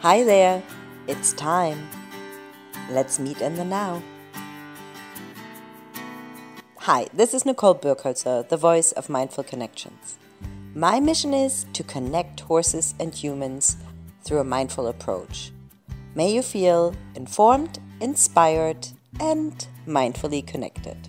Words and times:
Hi 0.00 0.22
there, 0.22 0.62
it's 1.08 1.32
time. 1.32 1.88
Let's 2.88 3.18
meet 3.18 3.40
in 3.40 3.56
the 3.56 3.64
now. 3.64 4.00
Hi, 6.76 7.08
this 7.12 7.34
is 7.34 7.44
Nicole 7.44 7.74
Birkholzer, 7.74 8.48
the 8.48 8.56
voice 8.56 8.92
of 8.92 9.08
Mindful 9.08 9.42
Connections. 9.42 10.16
My 10.72 11.00
mission 11.00 11.34
is 11.34 11.66
to 11.72 11.82
connect 11.82 12.38
horses 12.38 12.94
and 13.00 13.12
humans 13.12 13.76
through 14.22 14.38
a 14.38 14.44
mindful 14.44 14.86
approach. 14.86 15.50
May 16.14 16.32
you 16.32 16.42
feel 16.42 16.94
informed, 17.16 17.80
inspired, 18.00 18.86
and 19.18 19.66
mindfully 19.84 20.46
connected. 20.46 21.08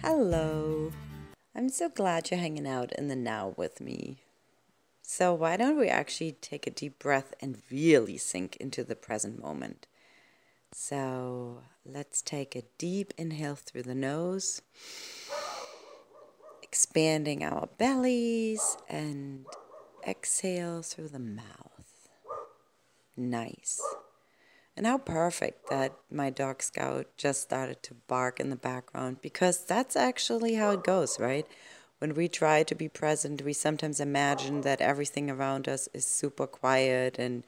Hello. 0.00 0.92
I'm 1.56 1.68
so 1.68 1.88
glad 1.88 2.30
you're 2.30 2.38
hanging 2.38 2.68
out 2.68 2.92
in 2.92 3.08
the 3.08 3.16
now 3.16 3.52
with 3.56 3.80
me. 3.80 4.18
So, 5.12 5.34
why 5.34 5.56
don't 5.56 5.76
we 5.76 5.88
actually 5.88 6.36
take 6.40 6.68
a 6.68 6.70
deep 6.70 7.00
breath 7.00 7.34
and 7.40 7.60
really 7.68 8.16
sink 8.16 8.54
into 8.58 8.84
the 8.84 8.94
present 8.94 9.42
moment? 9.42 9.88
So, 10.70 11.62
let's 11.84 12.22
take 12.22 12.54
a 12.54 12.62
deep 12.78 13.12
inhale 13.18 13.56
through 13.56 13.82
the 13.82 13.94
nose, 13.96 14.62
expanding 16.62 17.42
our 17.42 17.68
bellies, 17.76 18.76
and 18.88 19.46
exhale 20.06 20.80
through 20.80 21.08
the 21.08 21.18
mouth. 21.18 22.08
Nice. 23.16 23.82
And 24.76 24.86
how 24.86 24.98
perfect 24.98 25.68
that 25.70 25.92
my 26.08 26.30
dog 26.30 26.62
Scout 26.62 27.08
just 27.16 27.42
started 27.42 27.82
to 27.82 27.94
bark 27.94 28.38
in 28.38 28.48
the 28.48 28.54
background 28.54 29.20
because 29.22 29.64
that's 29.64 29.96
actually 29.96 30.54
how 30.54 30.70
it 30.70 30.84
goes, 30.84 31.18
right? 31.18 31.48
When 32.00 32.14
we 32.14 32.28
try 32.28 32.62
to 32.62 32.74
be 32.74 32.88
present, 32.88 33.44
we 33.44 33.52
sometimes 33.52 34.00
imagine 34.00 34.62
that 34.62 34.80
everything 34.80 35.30
around 35.30 35.68
us 35.68 35.86
is 35.92 36.06
super 36.06 36.46
quiet. 36.46 37.18
And 37.18 37.44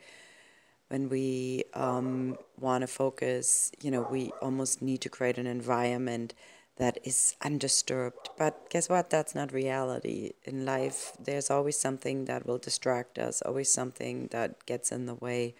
when 0.88 1.08
we 1.08 1.64
um, 1.72 2.36
want 2.60 2.82
to 2.82 2.86
focus, 2.86 3.72
you 3.80 3.90
know, 3.90 4.06
we 4.10 4.30
almost 4.42 4.82
need 4.82 5.00
to 5.00 5.08
create 5.08 5.38
an 5.38 5.46
environment 5.46 6.34
that 6.76 6.98
is 7.02 7.34
undisturbed. 7.40 8.28
But 8.36 8.68
guess 8.68 8.90
what? 8.90 9.08
That's 9.08 9.34
not 9.34 9.54
reality. 9.54 10.32
In 10.44 10.66
life, 10.66 11.12
there's 11.18 11.50
always 11.50 11.78
something 11.78 12.26
that 12.26 12.44
will 12.44 12.58
distract 12.58 13.18
us, 13.18 13.40
always 13.40 13.70
something 13.70 14.28
that 14.32 14.66
gets 14.66 14.92
in 14.92 15.06
the 15.06 15.14
way 15.14 15.54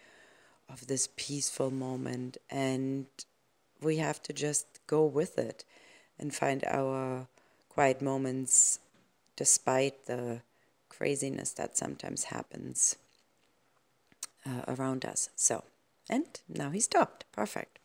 of 0.68 0.86
this 0.86 1.08
peaceful 1.16 1.70
moment. 1.70 2.36
And 2.50 3.06
we 3.80 3.96
have 3.96 4.22
to 4.24 4.34
just 4.34 4.66
go 4.86 5.02
with 5.06 5.38
it 5.38 5.64
and 6.18 6.34
find 6.34 6.62
our 6.66 7.27
quiet 7.74 8.02
moments 8.02 8.78
despite 9.36 10.06
the 10.06 10.40
craziness 10.88 11.52
that 11.52 11.76
sometimes 11.76 12.24
happens 12.24 12.96
uh, 14.46 14.62
around 14.68 15.04
us. 15.04 15.30
So, 15.36 15.64
and 16.08 16.26
now 16.48 16.70
he 16.70 16.80
stopped. 16.80 17.24
Perfect. 17.32 17.78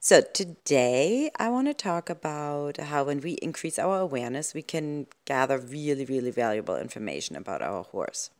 So, 0.00 0.20
today 0.20 1.30
I 1.38 1.48
want 1.48 1.66
to 1.68 1.74
talk 1.74 2.08
about 2.08 2.76
how 2.76 3.04
when 3.04 3.20
we 3.20 3.32
increase 3.32 3.78
our 3.78 3.98
awareness, 3.98 4.54
we 4.54 4.62
can 4.62 5.06
gather 5.24 5.58
really, 5.58 6.04
really 6.04 6.30
valuable 6.30 6.76
information 6.76 7.34
about 7.34 7.62
our 7.62 7.82
horse. 7.82 8.30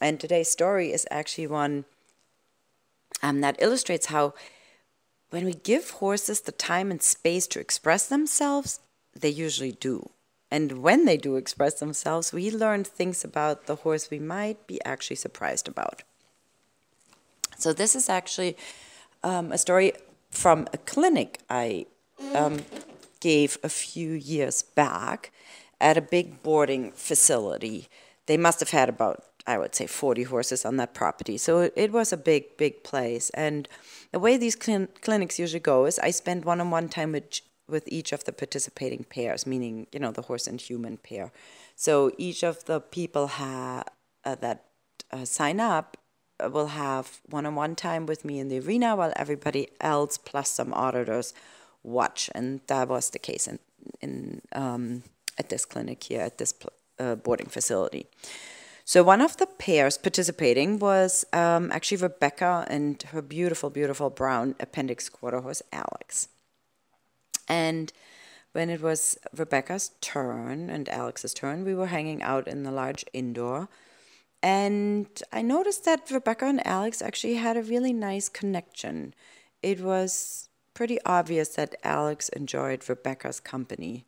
And 0.00 0.18
today's 0.18 0.50
story 0.50 0.92
is 0.92 1.06
actually 1.10 1.46
one 1.46 1.84
um, 3.22 3.40
that 3.40 3.56
illustrates 3.60 4.06
how 4.06 4.34
when 5.30 5.44
we 5.44 5.54
give 5.54 5.90
horses 5.90 6.40
the 6.40 6.52
time 6.52 6.90
and 6.90 7.02
space 7.02 7.46
to 7.48 7.60
express 7.60 8.08
themselves, 8.08 8.80
they 9.20 9.28
usually 9.28 9.72
do. 9.72 10.10
And 10.50 10.82
when 10.82 11.04
they 11.04 11.16
do 11.16 11.36
express 11.36 11.74
themselves, 11.74 12.32
we 12.32 12.50
learn 12.50 12.84
things 12.84 13.24
about 13.24 13.66
the 13.66 13.76
horse 13.76 14.10
we 14.10 14.18
might 14.18 14.66
be 14.66 14.80
actually 14.84 15.16
surprised 15.16 15.68
about. 15.68 16.02
So, 17.56 17.72
this 17.72 17.94
is 17.94 18.08
actually 18.08 18.56
um, 19.22 19.52
a 19.52 19.58
story 19.58 19.92
from 20.30 20.66
a 20.72 20.78
clinic 20.78 21.40
I 21.48 21.86
um, 22.34 22.60
gave 23.20 23.58
a 23.62 23.68
few 23.68 24.12
years 24.12 24.62
back 24.62 25.30
at 25.80 25.96
a 25.96 26.00
big 26.00 26.42
boarding 26.42 26.92
facility. 26.92 27.88
They 28.26 28.36
must 28.36 28.60
have 28.60 28.70
had 28.70 28.88
about, 28.88 29.24
I 29.46 29.58
would 29.58 29.74
say, 29.74 29.86
40 29.86 30.24
horses 30.24 30.64
on 30.64 30.78
that 30.78 30.94
property. 30.94 31.36
So, 31.38 31.70
it 31.76 31.92
was 31.92 32.12
a 32.12 32.16
big, 32.16 32.56
big 32.56 32.82
place. 32.82 33.30
And 33.30 33.68
the 34.10 34.18
way 34.18 34.36
these 34.36 34.56
cl- 34.60 34.88
clinics 35.02 35.38
usually 35.38 35.60
go 35.60 35.84
is 35.84 35.98
I 36.00 36.10
spend 36.10 36.44
one 36.44 36.60
on 36.60 36.70
one 36.70 36.88
time 36.88 37.12
with 37.12 37.40
with 37.70 37.84
each 37.86 38.12
of 38.12 38.24
the 38.24 38.32
participating 38.32 39.04
pairs, 39.04 39.46
meaning 39.46 39.86
you 39.92 40.00
know 40.00 40.12
the 40.12 40.22
horse 40.22 40.46
and 40.46 40.60
human 40.60 40.96
pair. 40.96 41.32
So 41.76 42.12
each 42.18 42.42
of 42.42 42.64
the 42.64 42.80
people 42.80 43.26
ha- 43.26 43.84
uh, 44.24 44.34
that 44.36 44.64
uh, 45.12 45.24
sign 45.24 45.60
up 45.60 45.96
uh, 46.38 46.50
will 46.50 46.68
have 46.68 47.20
one-on-one 47.30 47.74
time 47.76 48.06
with 48.06 48.24
me 48.24 48.38
in 48.38 48.48
the 48.48 48.58
arena, 48.58 48.96
while 48.96 49.12
everybody 49.16 49.68
else 49.80 50.18
plus 50.18 50.48
some 50.50 50.72
auditors 50.74 51.32
watch, 51.82 52.30
and 52.34 52.60
that 52.66 52.88
was 52.88 53.10
the 53.10 53.18
case 53.18 53.46
in 53.46 53.58
in 54.00 54.42
um, 54.52 55.02
at 55.38 55.48
this 55.48 55.64
clinic 55.64 56.04
here 56.04 56.20
at 56.20 56.36
this 56.38 56.54
uh, 56.98 57.14
boarding 57.14 57.48
facility. 57.48 58.06
So 58.84 59.04
one 59.04 59.20
of 59.20 59.36
the 59.36 59.46
pairs 59.46 59.96
participating 59.96 60.80
was 60.80 61.24
um, 61.32 61.70
actually 61.70 61.98
Rebecca 61.98 62.66
and 62.68 63.00
her 63.12 63.22
beautiful, 63.22 63.70
beautiful 63.70 64.10
brown 64.10 64.56
appendix 64.58 65.08
quarter 65.08 65.40
horse 65.40 65.62
Alex. 65.72 66.28
And 67.50 67.92
when 68.52 68.70
it 68.70 68.80
was 68.80 69.18
Rebecca's 69.36 69.90
turn 70.00 70.70
and 70.70 70.88
Alex's 70.88 71.34
turn, 71.34 71.64
we 71.64 71.74
were 71.74 71.88
hanging 71.88 72.22
out 72.22 72.46
in 72.46 72.62
the 72.62 72.70
large 72.70 73.04
indoor. 73.12 73.68
And 74.40 75.08
I 75.32 75.42
noticed 75.42 75.84
that 75.84 76.10
Rebecca 76.10 76.46
and 76.46 76.64
Alex 76.66 77.02
actually 77.02 77.34
had 77.34 77.56
a 77.56 77.62
really 77.62 77.92
nice 77.92 78.28
connection. 78.28 79.14
It 79.62 79.80
was 79.80 80.48
pretty 80.74 80.98
obvious 81.04 81.48
that 81.50 81.74
Alex 81.82 82.28
enjoyed 82.30 82.88
Rebecca's 82.88 83.40
company. 83.40 84.06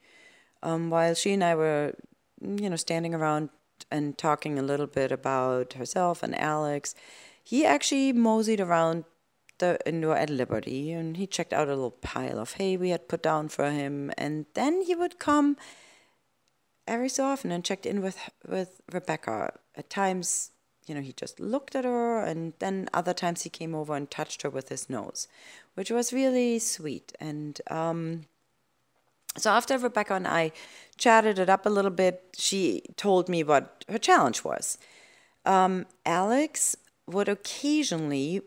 Um, 0.62 0.88
while 0.88 1.14
she 1.14 1.32
and 1.32 1.42
I 1.42 1.56
were, 1.56 1.94
you 2.40 2.70
know, 2.70 2.76
standing 2.76 3.14
around 3.14 3.50
and 3.90 4.16
talking 4.16 4.56
a 4.56 4.62
little 4.62 4.86
bit 4.86 5.10
about 5.10 5.72
herself 5.74 6.22
and 6.22 6.38
Alex, 6.38 6.94
he 7.42 7.66
actually 7.66 8.12
moseyed 8.12 8.60
around 8.60 9.04
the 9.62 9.78
indoor 9.86 10.16
at 10.16 10.28
Liberty 10.28 10.90
and 10.90 11.16
he 11.16 11.26
checked 11.26 11.52
out 11.52 11.68
a 11.68 11.76
little 11.76 11.92
pile 12.12 12.38
of 12.40 12.54
hay 12.54 12.76
we 12.76 12.90
had 12.90 13.06
put 13.06 13.22
down 13.22 13.48
for 13.48 13.70
him 13.70 14.10
and 14.18 14.46
then 14.54 14.82
he 14.82 14.94
would 14.96 15.20
come 15.20 15.56
every 16.88 17.08
so 17.08 17.24
often 17.24 17.52
and 17.52 17.64
checked 17.64 17.86
in 17.86 18.02
with 18.02 18.18
with 18.46 18.80
Rebecca. 18.92 19.54
At 19.76 19.88
times, 19.88 20.50
you 20.86 20.94
know, 20.94 21.00
he 21.00 21.12
just 21.12 21.38
looked 21.38 21.76
at 21.76 21.84
her 21.84 22.18
and 22.18 22.54
then 22.58 22.88
other 22.92 23.14
times 23.14 23.42
he 23.42 23.50
came 23.50 23.74
over 23.74 23.94
and 23.94 24.10
touched 24.10 24.42
her 24.42 24.50
with 24.50 24.68
his 24.68 24.90
nose, 24.90 25.28
which 25.74 25.90
was 25.90 26.12
really 26.12 26.58
sweet. 26.58 27.12
And 27.20 27.60
um, 27.70 28.26
so 29.36 29.50
after 29.50 29.78
Rebecca 29.78 30.14
and 30.14 30.26
I 30.26 30.52
chatted 30.96 31.38
it 31.38 31.48
up 31.48 31.66
a 31.66 31.70
little 31.70 31.90
bit, 31.90 32.34
she 32.36 32.82
told 32.96 33.28
me 33.28 33.44
what 33.44 33.84
her 33.88 33.98
challenge 33.98 34.44
was. 34.44 34.76
Um, 35.44 35.86
Alex 36.04 36.76
would 37.06 37.28
occasionally 37.28 38.42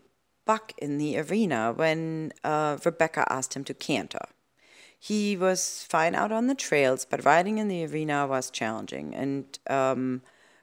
buck 0.46 0.72
in 0.78 0.96
the 0.96 1.18
arena 1.18 1.72
when 1.76 2.32
uh, 2.42 2.78
Rebecca 2.84 3.30
asked 3.30 3.54
him 3.54 3.64
to 3.64 3.74
canter. 3.74 4.26
He 4.98 5.36
was 5.36 5.84
fine 5.88 6.14
out 6.14 6.32
on 6.32 6.46
the 6.46 6.54
trails, 6.54 7.04
but 7.04 7.24
riding 7.24 7.58
in 7.58 7.68
the 7.68 7.84
arena 7.84 8.26
was 8.26 8.50
challenging. 8.50 9.14
And 9.14 9.58
um, 9.68 10.22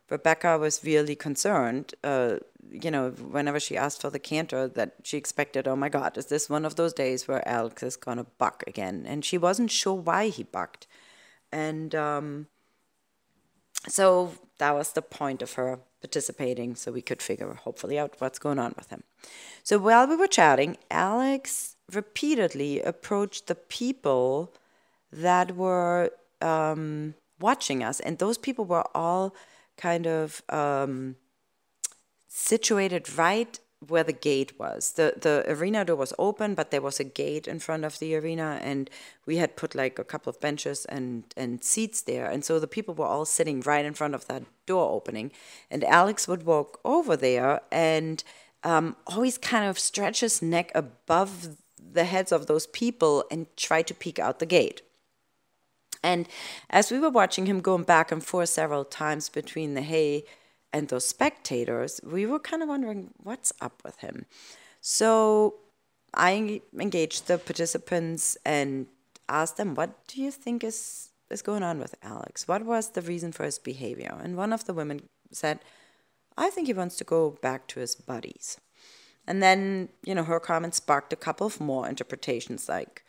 Rebecca 0.09 0.57
was 0.57 0.83
really 0.83 1.15
concerned, 1.15 1.93
uh, 2.03 2.37
you 2.69 2.89
know, 2.89 3.11
whenever 3.11 3.59
she 3.59 3.77
asked 3.77 4.01
for 4.01 4.09
the 4.09 4.19
canter, 4.19 4.67
that 4.69 4.95
she 5.03 5.17
expected, 5.17 5.67
oh 5.67 5.75
my 5.75 5.89
God, 5.89 6.17
is 6.17 6.25
this 6.25 6.49
one 6.49 6.65
of 6.65 6.75
those 6.75 6.93
days 6.93 7.27
where 7.27 7.47
Alex 7.47 7.83
is 7.83 7.95
going 7.95 8.17
to 8.17 8.25
buck 8.37 8.63
again? 8.65 9.05
And 9.07 9.23
she 9.23 9.37
wasn't 9.37 9.69
sure 9.69 9.93
why 9.93 10.29
he 10.29 10.43
bucked. 10.43 10.87
And 11.51 11.93
um, 11.93 12.47
so 13.87 14.33
that 14.57 14.73
was 14.73 14.93
the 14.93 15.01
point 15.01 15.41
of 15.41 15.53
her 15.53 15.79
participating 16.03 16.75
so 16.75 16.91
we 16.91 17.01
could 17.09 17.21
figure 17.21 17.53
hopefully 17.53 17.97
out 17.97 18.19
what's 18.19 18.37
going 18.45 18.59
on 18.59 18.73
with 18.77 18.89
him. 18.89 19.03
So 19.63 19.79
while 19.79 20.05
we 20.05 20.17
were 20.17 20.27
chatting, 20.27 20.77
Alex 20.91 21.77
repeatedly 22.01 22.81
approached 22.81 23.47
the 23.47 23.55
people 23.55 24.53
that 25.11 25.55
were 25.55 26.11
um, 26.41 27.13
watching 27.39 27.81
us, 27.89 28.01
and 28.01 28.17
those 28.17 28.37
people 28.37 28.65
were 28.65 28.85
all 28.93 29.33
kind 29.77 30.05
of 30.05 30.43
um, 30.49 31.15
situated 32.27 33.17
right 33.17 33.59
where 33.87 34.03
the 34.03 34.13
gate 34.13 34.59
was. 34.59 34.93
The 34.93 35.13
the 35.19 35.43
arena 35.47 35.85
door 35.85 35.95
was 35.95 36.13
open, 36.17 36.55
but 36.55 36.71
there 36.71 36.81
was 36.81 36.99
a 36.99 37.03
gate 37.03 37.47
in 37.47 37.59
front 37.59 37.85
of 37.85 37.99
the 37.99 38.15
arena, 38.15 38.59
and 38.61 38.89
we 39.25 39.37
had 39.37 39.55
put 39.55 39.75
like 39.75 39.99
a 39.99 40.03
couple 40.03 40.29
of 40.29 40.39
benches 40.39 40.85
and 40.85 41.23
and 41.37 41.63
seats 41.63 42.01
there, 42.01 42.25
and 42.25 42.43
so 42.43 42.59
the 42.59 42.67
people 42.67 42.93
were 42.93 43.05
all 43.05 43.25
sitting 43.25 43.61
right 43.61 43.85
in 43.85 43.93
front 43.93 44.15
of 44.15 44.27
that 44.27 44.43
door 44.65 44.91
opening. 44.91 45.31
And 45.69 45.83
Alex 45.83 46.27
would 46.27 46.43
walk 46.43 46.79
over 46.83 47.15
there 47.15 47.61
and 47.71 48.23
um, 48.63 48.95
always 49.07 49.37
kind 49.37 49.65
of 49.65 49.77
stretch 49.77 50.21
his 50.21 50.41
neck 50.41 50.71
above 50.73 51.57
the 51.77 52.05
heads 52.05 52.31
of 52.31 52.47
those 52.47 52.67
people 52.67 53.25
and 53.29 53.45
try 53.57 53.81
to 53.81 53.93
peek 53.93 54.19
out 54.19 54.39
the 54.39 54.45
gate. 54.45 54.81
And 56.03 56.27
as 56.69 56.91
we 56.91 56.99
were 56.99 57.09
watching 57.09 57.45
him 57.45 57.61
going 57.61 57.83
back 57.83 58.11
and 58.11 58.23
forth 58.23 58.49
several 58.49 58.83
times 58.83 59.29
between 59.29 59.73
the 59.73 59.81
hay 59.81 60.25
and 60.73 60.87
those 60.87 61.05
spectators, 61.05 62.01
we 62.03 62.25
were 62.25 62.39
kind 62.39 62.63
of 62.63 62.69
wondering 62.69 63.11
what's 63.17 63.53
up 63.61 63.81
with 63.85 63.97
him. 63.99 64.25
So 64.81 65.55
I 66.13 66.61
engaged 66.77 67.27
the 67.27 67.37
participants 67.37 68.37
and 68.43 68.87
asked 69.29 69.57
them, 69.57 69.75
"What 69.75 70.07
do 70.07 70.21
you 70.21 70.31
think 70.31 70.63
is 70.63 71.09
is 71.29 71.41
going 71.41 71.63
on 71.63 71.79
with 71.79 71.95
Alex? 72.03 72.47
What 72.47 72.65
was 72.65 72.89
the 72.89 73.01
reason 73.01 73.31
for 73.31 73.45
his 73.45 73.59
behavior?" 73.59 74.19
And 74.23 74.35
one 74.35 74.51
of 74.51 74.65
the 74.65 74.73
women 74.73 75.09
said, 75.31 75.59
"I 76.37 76.49
think 76.49 76.67
he 76.67 76.73
wants 76.73 76.97
to 76.97 77.03
go 77.03 77.37
back 77.41 77.67
to 77.67 77.79
his 77.79 77.95
buddies." 77.95 78.57
And 79.25 79.41
then, 79.41 79.89
you 80.03 80.13
know, 80.13 80.25
her 80.25 80.39
comment 80.39 80.75
sparked 80.75 81.13
a 81.13 81.23
couple 81.25 81.47
of 81.47 81.61
more 81.61 81.87
interpretations, 81.87 82.67
like, 82.67 83.05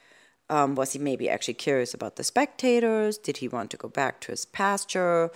um, 0.49 0.75
was 0.77 0.93
he 0.93 0.99
maybe 0.99 1.29
actually 1.29 1.55
curious 1.55 1.93
about 1.95 2.17
the 2.17 2.25
spectators? 2.25 3.19
Did 3.19 3.39
he 3.39 3.49
want 3.49 3.71
to 3.71 3.77
go 3.77 3.89
back 3.89 4.21
to 4.21 4.31
his 4.31 4.45
pasture? 4.45 5.31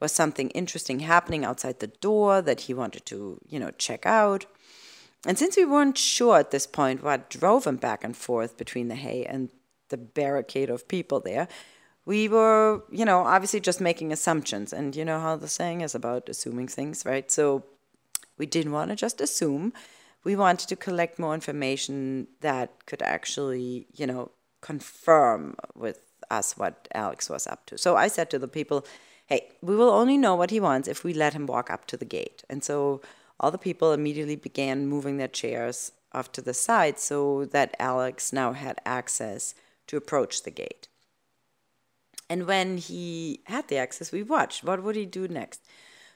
Was 0.00 0.12
something 0.12 0.50
interesting 0.50 1.00
happening 1.00 1.44
outside 1.44 1.80
the 1.80 1.86
door 1.86 2.40
that 2.42 2.62
he 2.62 2.74
wanted 2.74 3.04
to, 3.06 3.38
you 3.46 3.60
know, 3.60 3.70
check 3.72 4.06
out? 4.06 4.46
And 5.26 5.38
since 5.38 5.56
we 5.56 5.66
weren't 5.66 5.98
sure 5.98 6.38
at 6.38 6.50
this 6.50 6.66
point 6.66 7.02
what 7.02 7.28
drove 7.28 7.66
him 7.66 7.76
back 7.76 8.02
and 8.02 8.16
forth 8.16 8.56
between 8.56 8.88
the 8.88 8.94
hay 8.94 9.26
and 9.26 9.50
the 9.90 9.98
barricade 9.98 10.70
of 10.70 10.88
people 10.88 11.20
there, 11.20 11.48
we 12.06 12.28
were, 12.28 12.82
you 12.90 13.04
know, 13.04 13.20
obviously 13.20 13.60
just 13.60 13.80
making 13.80 14.12
assumptions. 14.12 14.72
And 14.72 14.96
you 14.96 15.04
know 15.04 15.20
how 15.20 15.36
the 15.36 15.48
saying 15.48 15.82
is 15.82 15.94
about 15.94 16.28
assuming 16.28 16.68
things, 16.68 17.04
right? 17.04 17.30
So 17.30 17.64
we 18.38 18.46
didn't 18.46 18.72
want 18.72 18.90
to 18.90 18.96
just 18.96 19.20
assume. 19.20 19.74
We 20.24 20.34
wanted 20.34 20.68
to 20.68 20.76
collect 20.76 21.18
more 21.18 21.34
information 21.34 22.26
that 22.40 22.86
could 22.86 23.02
actually, 23.02 23.86
you 23.94 24.06
know, 24.06 24.30
confirm 24.62 25.56
with 25.74 25.98
us 26.30 26.56
what 26.56 26.88
Alex 26.94 27.28
was 27.28 27.46
up 27.46 27.66
to. 27.66 27.76
So 27.76 27.96
I 27.96 28.08
said 28.08 28.30
to 28.30 28.38
the 28.38 28.48
people, 28.48 28.86
hey, 29.30 29.48
we 29.62 29.76
will 29.76 29.90
only 29.90 30.18
know 30.18 30.34
what 30.34 30.50
he 30.50 30.58
wants 30.58 30.88
if 30.88 31.04
we 31.04 31.14
let 31.14 31.34
him 31.34 31.46
walk 31.46 31.70
up 31.70 31.86
to 31.86 31.96
the 31.96 32.04
gate. 32.04 32.42
And 32.50 32.64
so 32.64 33.00
all 33.38 33.52
the 33.52 33.58
people 33.58 33.92
immediately 33.92 34.34
began 34.34 34.88
moving 34.88 35.16
their 35.16 35.28
chairs 35.28 35.92
off 36.12 36.32
to 36.32 36.42
the 36.42 36.52
side 36.52 36.98
so 36.98 37.44
that 37.44 37.76
Alex 37.78 38.32
now 38.32 38.52
had 38.52 38.80
access 38.84 39.54
to 39.86 39.96
approach 39.96 40.42
the 40.42 40.50
gate. 40.50 40.88
And 42.28 42.46
when 42.46 42.76
he 42.76 43.40
had 43.44 43.68
the 43.68 43.78
access, 43.78 44.10
we 44.10 44.24
watched. 44.24 44.64
What 44.64 44.82
would 44.82 44.96
he 44.96 45.06
do 45.06 45.28
next? 45.28 45.64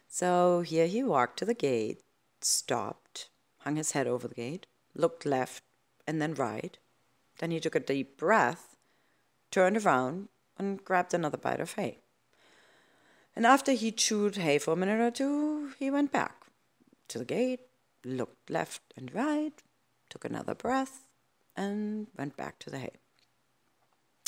So 0.09 0.61
here 0.63 0.89
he 0.89 1.05
walked 1.05 1.39
to 1.39 1.45
the 1.45 1.55
gate, 1.55 2.03
stopped, 2.41 3.29
hung 3.61 3.77
his 3.77 3.93
head 3.93 4.09
over 4.09 4.27
the 4.27 4.35
gate, 4.35 4.67
looked 4.95 5.25
left 5.25 5.63
and 6.07 6.21
then 6.21 6.35
right. 6.35 6.79
Then 7.39 7.53
he 7.53 7.61
took 7.61 7.77
a 7.77 7.81
deep 7.81 8.17
breath, 8.17 8.77
turned 9.53 9.77
around, 9.77 10.29
and 10.59 10.85
grabbed 10.85 11.15
another 11.15 11.39
bite 11.39 11.61
of 11.61 11.73
hay. 11.73 12.04
And 13.37 13.47
after 13.47 13.73
he 13.73 13.91
chewed 13.91 14.37
hay 14.37 14.59
for 14.59 14.73
a 14.73 14.77
minute 14.77 15.01
or 15.01 15.11
two, 15.11 15.73
he 15.79 15.91
went 15.91 16.13
back 16.13 16.47
to 17.09 17.19
the 17.19 17.25
gate, 17.25 17.61
looked 18.05 18.49
left 18.49 18.83
and 18.97 19.13
right, 19.15 19.53
took 20.09 20.25
another 20.25 20.55
breath, 20.55 21.05
and 21.57 22.07
went 22.17 22.37
back 22.37 22.59
to 22.61 22.71
the 22.71 22.79
hay. 22.79 22.93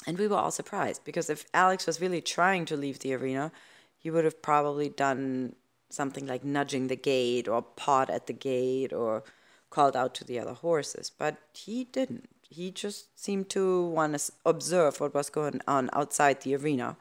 And 0.07 0.19
we 0.19 0.29
were 0.29 0.37
all 0.37 0.51
surprised 0.51 1.05
because 1.05 1.31
if 1.31 1.47
Alex 1.53 1.87
was 1.87 2.01
really 2.01 2.21
trying 2.21 2.65
to 2.67 2.77
leave 2.77 3.01
the 3.01 3.15
arena, 3.15 3.53
he 3.99 4.11
would 4.11 4.25
have 4.25 4.43
probably 4.43 4.89
done 4.89 5.55
something 5.89 6.27
like 6.27 6.45
nudging 6.45 6.89
the 6.89 6.97
gate 6.97 7.49
or 7.49 7.63
pawed 7.63 8.11
at 8.11 8.27
the 8.27 8.33
gate 8.33 8.93
or 8.93 9.25
called 9.71 9.97
out 9.97 10.15
to 10.15 10.25
the 10.25 10.39
other 10.39 10.53
horses. 10.53 11.11
But 11.11 11.39
he 11.53 11.85
didn't. 11.85 12.29
He 12.49 12.71
just 12.71 13.19
seemed 13.19 13.49
to 13.51 13.87
want 13.87 14.19
to 14.19 14.33
observe 14.45 15.01
what 15.01 15.15
was 15.15 15.31
going 15.31 15.61
on 15.67 15.91
outside 15.93 16.41
the 16.41 16.55
arena. 16.55 16.97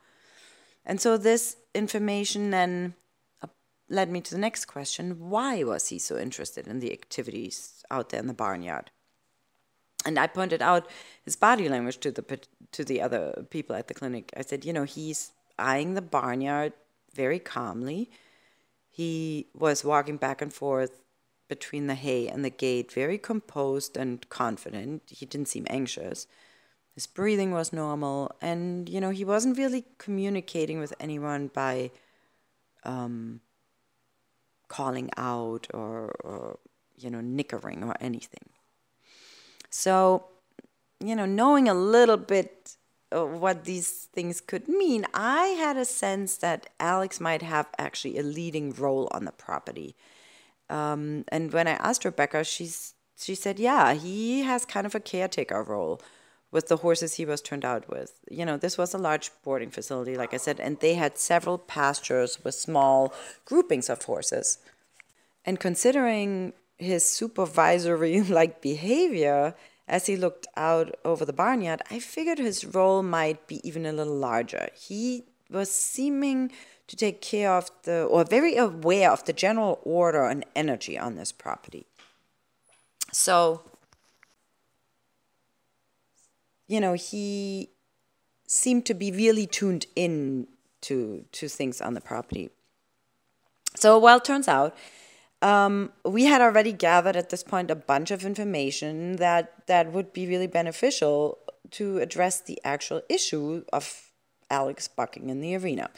And 0.85 1.01
so 1.01 1.17
this 1.17 1.57
information 1.73 2.51
then 2.51 2.95
uh, 3.41 3.47
led 3.89 4.09
me 4.09 4.21
to 4.21 4.31
the 4.31 4.39
next 4.39 4.65
question 4.65 5.29
why 5.29 5.63
was 5.63 5.87
he 5.87 5.99
so 5.99 6.17
interested 6.17 6.67
in 6.67 6.79
the 6.79 6.91
activities 6.91 7.83
out 7.89 8.09
there 8.09 8.19
in 8.19 8.27
the 8.27 8.33
barnyard? 8.33 8.91
And 10.05 10.19
I 10.19 10.27
pointed 10.27 10.61
out 10.61 10.87
his 11.23 11.35
body 11.35 11.67
language 11.67 11.97
to 11.99 12.11
the 12.11 12.39
to 12.71 12.83
the 12.83 13.01
other 13.01 13.45
people 13.49 13.75
at 13.75 13.87
the 13.87 13.93
clinic. 13.93 14.31
I 14.37 14.41
said, 14.41 14.63
you 14.63 14.73
know, 14.73 14.83
he's 14.83 15.31
eyeing 15.57 15.95
the 15.95 16.01
barnyard 16.01 16.73
very 17.13 17.39
calmly. 17.39 18.11
He 18.91 19.47
was 19.55 19.83
walking 19.83 20.17
back 20.17 20.41
and 20.41 20.53
forth 20.53 21.01
between 21.47 21.87
the 21.87 21.95
hay 21.95 22.27
and 22.27 22.43
the 22.43 22.49
gate, 22.49 22.91
very 22.91 23.17
composed 23.17 23.97
and 23.97 24.27
confident. 24.29 25.03
He 25.07 25.25
didn't 25.25 25.47
seem 25.47 25.65
anxious. 25.69 26.27
His 26.95 27.07
breathing 27.07 27.51
was 27.51 27.73
normal, 27.73 28.31
and 28.41 28.89
you 28.89 29.01
know, 29.01 29.09
he 29.09 29.25
wasn't 29.25 29.57
really 29.57 29.85
communicating 29.97 30.79
with 30.79 30.93
anyone 30.99 31.51
by 31.53 31.91
um, 32.83 33.41
calling 34.67 35.09
out 35.17 35.67
or, 35.73 36.15
or 36.23 36.59
you 36.97 37.09
know, 37.09 37.21
nickering 37.21 37.83
or 37.83 37.95
anything. 37.99 38.49
So, 39.69 40.25
you 40.99 41.15
know, 41.15 41.25
knowing 41.25 41.67
a 41.67 41.73
little 41.73 42.17
bit 42.17 42.77
what 43.11 43.65
these 43.65 44.07
things 44.13 44.41
could 44.41 44.67
mean, 44.67 45.05
I 45.13 45.47
had 45.47 45.77
a 45.77 45.85
sense 45.85 46.37
that 46.37 46.67
Alex 46.79 47.19
might 47.19 47.41
have 47.41 47.67
actually 47.77 48.17
a 48.17 48.23
leading 48.23 48.73
role 48.73 49.07
on 49.11 49.25
the 49.25 49.31
property. 49.31 49.95
Um, 50.69 51.25
and 51.29 51.53
when 51.53 51.67
I 51.67 51.73
asked 51.73 52.05
Rebecca, 52.05 52.43
she's 52.43 52.93
she 53.17 53.35
said, 53.35 53.59
yeah, 53.59 53.93
he 53.93 54.41
has 54.41 54.65
kind 54.65 54.85
of 54.85 54.93
a 54.93 54.99
caretaker 54.99 55.63
role 55.63 56.01
with 56.51 56.67
the 56.67 56.77
horses 56.77 57.15
he 57.15 57.25
was 57.25 57.41
turned 57.41 57.65
out 57.65 57.89
with. 57.89 58.19
You 58.29 58.45
know, 58.45 58.57
this 58.57 58.77
was 58.77 58.93
a 58.93 58.97
large 58.97 59.31
boarding 59.43 59.71
facility, 59.71 60.15
like 60.15 60.33
I 60.33 60.37
said, 60.37 60.59
and 60.59 60.79
they 60.79 60.95
had 60.95 61.17
several 61.17 61.57
pastures 61.57 62.43
with 62.43 62.55
small 62.55 63.13
groupings 63.45 63.89
of 63.89 64.03
horses. 64.03 64.59
And 65.45 65.59
considering 65.59 66.53
his 66.77 67.07
supervisory 67.07 68.21
like 68.39 68.61
behavior 68.61 69.55
as 69.87 70.07
he 70.07 70.15
looked 70.15 70.47
out 70.55 70.95
over 71.03 71.25
the 71.25 71.33
barnyard, 71.33 71.81
I 71.91 71.99
figured 71.99 72.39
his 72.39 72.65
role 72.65 73.03
might 73.03 73.47
be 73.47 73.65
even 73.67 73.85
a 73.85 73.93
little 73.93 74.15
larger. 74.15 74.69
He 74.73 75.25
was 75.49 75.69
seeming 75.69 76.51
to 76.87 76.95
take 76.95 77.21
care 77.21 77.51
of 77.51 77.69
the, 77.83 78.03
or 78.03 78.23
very 78.23 78.57
aware 78.57 79.11
of 79.11 79.25
the 79.25 79.33
general 79.33 79.79
order 79.83 80.25
and 80.25 80.45
energy 80.55 80.97
on 80.97 81.15
this 81.15 81.31
property. 81.31 81.85
So, 83.11 83.63
you 86.67 86.79
know, 86.79 86.93
he 86.93 87.69
seemed 88.47 88.85
to 88.85 88.93
be 88.93 89.11
really 89.11 89.47
tuned 89.47 89.85
in 89.95 90.47
to, 90.81 91.25
to 91.31 91.47
things 91.47 91.81
on 91.81 91.93
the 91.93 92.01
property. 92.01 92.49
So, 93.75 93.97
well, 93.97 94.19
turns 94.19 94.47
out 94.47 94.75
um, 95.41 95.91
we 96.03 96.25
had 96.25 96.41
already 96.41 96.71
gathered 96.71 97.15
at 97.15 97.29
this 97.29 97.43
point 97.43 97.69
a 97.69 97.75
bunch 97.75 98.11
of 98.11 98.25
information 98.25 99.17
that, 99.17 99.67
that 99.67 99.91
would 99.91 100.13
be 100.13 100.27
really 100.27 100.47
beneficial 100.47 101.39
to 101.71 101.97
address 101.99 102.39
the 102.41 102.59
actual 102.63 103.01
issue 103.09 103.63
of 103.73 104.11
Alex 104.49 104.87
bucking 104.87 105.29
in 105.29 105.41
the 105.41 105.55
arena. 105.55 105.89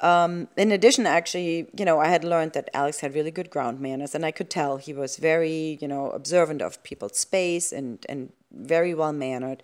Um, 0.00 0.48
in 0.56 0.70
addition, 0.70 1.06
actually, 1.06 1.68
you 1.76 1.84
know, 1.84 1.98
I 1.98 2.06
had 2.06 2.22
learned 2.22 2.52
that 2.52 2.70
Alex 2.72 3.00
had 3.00 3.14
really 3.14 3.32
good 3.32 3.50
ground 3.50 3.80
manners, 3.80 4.14
and 4.14 4.24
I 4.24 4.30
could 4.30 4.48
tell 4.48 4.76
he 4.76 4.92
was 4.92 5.16
very, 5.16 5.78
you 5.80 5.88
know, 5.88 6.10
observant 6.10 6.62
of 6.62 6.82
people's 6.84 7.18
space 7.18 7.72
and, 7.72 8.04
and 8.08 8.32
very 8.52 8.94
well 8.94 9.12
mannered. 9.12 9.62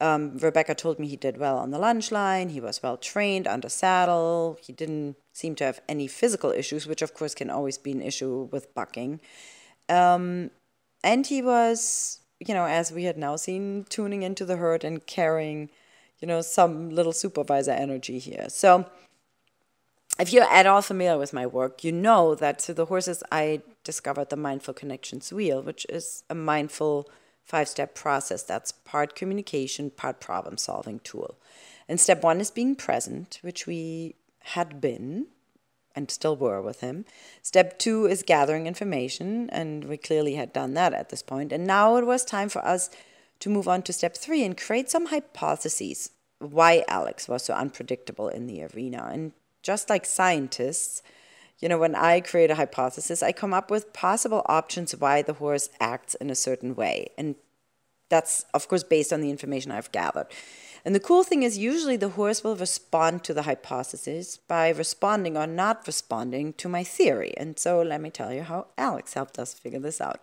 Um, 0.00 0.38
Rebecca 0.38 0.74
told 0.74 0.98
me 0.98 1.08
he 1.08 1.16
did 1.16 1.38
well 1.38 1.58
on 1.58 1.70
the 1.70 1.78
lunge 1.78 2.12
line. 2.12 2.50
He 2.50 2.60
was 2.60 2.82
well 2.82 2.96
trained 2.96 3.48
under 3.48 3.68
saddle. 3.68 4.58
He 4.62 4.72
didn't 4.72 5.16
seem 5.32 5.56
to 5.56 5.64
have 5.64 5.80
any 5.88 6.06
physical 6.06 6.52
issues, 6.52 6.86
which 6.86 7.02
of 7.02 7.14
course 7.14 7.34
can 7.34 7.50
always 7.50 7.78
be 7.78 7.92
an 7.92 8.02
issue 8.02 8.48
with 8.52 8.72
bucking. 8.74 9.20
Um, 9.88 10.50
and 11.02 11.26
he 11.26 11.42
was, 11.42 12.20
you 12.38 12.54
know, 12.54 12.66
as 12.66 12.92
we 12.92 13.04
had 13.04 13.18
now 13.18 13.36
seen, 13.36 13.86
tuning 13.88 14.22
into 14.22 14.44
the 14.44 14.56
herd 14.56 14.84
and 14.84 15.04
carrying, 15.06 15.70
you 16.20 16.28
know, 16.28 16.42
some 16.42 16.90
little 16.90 17.12
supervisor 17.12 17.72
energy 17.72 18.18
here. 18.20 18.46
So 18.48 18.86
if 20.18 20.32
you're 20.32 20.44
at 20.44 20.66
all 20.66 20.82
familiar 20.82 21.18
with 21.18 21.32
my 21.32 21.46
work, 21.46 21.82
you 21.82 21.92
know 21.92 22.34
that 22.36 22.60
through 22.60 22.74
the 22.76 22.86
horses 22.86 23.22
I 23.32 23.62
discovered 23.84 24.30
the 24.30 24.36
Mindful 24.36 24.74
Connections 24.74 25.32
Wheel, 25.32 25.62
which 25.62 25.86
is 25.88 26.22
a 26.28 26.34
mindful 26.34 27.08
five 27.48 27.66
step 27.66 27.94
process 27.94 28.42
that's 28.42 28.72
part 28.72 29.14
communication, 29.14 29.90
part 29.90 30.20
problem 30.20 30.58
solving 30.58 31.00
tool. 31.00 31.36
And 31.88 31.98
step 31.98 32.22
one 32.22 32.40
is 32.40 32.50
being 32.50 32.76
present, 32.76 33.38
which 33.40 33.66
we 33.66 34.16
had 34.40 34.80
been 34.80 35.28
and 35.96 36.10
still 36.10 36.36
were 36.36 36.60
with 36.60 36.80
him. 36.80 37.06
Step 37.42 37.78
two 37.78 38.04
is 38.04 38.22
gathering 38.22 38.66
information, 38.66 39.48
and 39.50 39.84
we 39.84 39.96
clearly 39.96 40.34
had 40.34 40.52
done 40.52 40.74
that 40.74 40.92
at 40.92 41.08
this 41.08 41.22
point. 41.22 41.50
And 41.50 41.66
now 41.66 41.96
it 41.96 42.06
was 42.06 42.24
time 42.24 42.50
for 42.50 42.64
us 42.64 42.90
to 43.40 43.48
move 43.48 43.66
on 43.66 43.82
to 43.82 43.92
step 43.92 44.16
three 44.16 44.44
and 44.44 44.56
create 44.56 44.90
some 44.90 45.06
hypotheses 45.06 46.10
why 46.40 46.84
Alex 46.86 47.28
was 47.28 47.44
so 47.44 47.54
unpredictable 47.54 48.28
in 48.28 48.46
the 48.46 48.62
arena. 48.62 49.08
And 49.10 49.32
just 49.62 49.90
like 49.90 50.04
scientists, 50.04 51.02
you 51.60 51.68
know, 51.68 51.78
when 51.78 51.94
I 51.94 52.20
create 52.20 52.50
a 52.50 52.54
hypothesis, 52.54 53.22
I 53.22 53.32
come 53.32 53.52
up 53.52 53.70
with 53.70 53.92
possible 53.92 54.42
options 54.46 54.94
why 54.96 55.22
the 55.22 55.34
horse 55.34 55.68
acts 55.80 56.14
in 56.14 56.30
a 56.30 56.34
certain 56.34 56.74
way. 56.74 57.08
And 57.18 57.34
that's, 58.08 58.44
of 58.54 58.68
course, 58.68 58.84
based 58.84 59.12
on 59.12 59.20
the 59.20 59.30
information 59.30 59.70
I've 59.70 59.92
gathered. 59.92 60.28
And 60.84 60.94
the 60.94 61.00
cool 61.00 61.24
thing 61.24 61.42
is, 61.42 61.58
usually 61.58 61.96
the 61.96 62.10
horse 62.10 62.44
will 62.44 62.56
respond 62.56 63.24
to 63.24 63.34
the 63.34 63.42
hypothesis 63.42 64.36
by 64.36 64.70
responding 64.70 65.36
or 65.36 65.46
not 65.46 65.86
responding 65.86 66.52
to 66.54 66.68
my 66.68 66.84
theory. 66.84 67.34
And 67.36 67.58
so 67.58 67.82
let 67.82 68.00
me 68.00 68.10
tell 68.10 68.32
you 68.32 68.42
how 68.42 68.68
Alex 68.78 69.14
helped 69.14 69.38
us 69.38 69.52
figure 69.54 69.80
this 69.80 70.00
out. 70.00 70.20